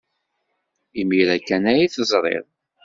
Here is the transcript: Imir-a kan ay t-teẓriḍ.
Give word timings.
Imir-a 0.99 1.37
kan 1.39 1.63
ay 1.71 1.87
t-teẓriḍ. 1.89 2.45